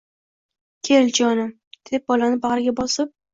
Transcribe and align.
Kel, 0.89 1.11
jonim,— 1.17 1.51
dedi 1.91 2.01
bolani 2.09 2.41
bag‘riga 2.47 2.75
bosib. 2.81 3.15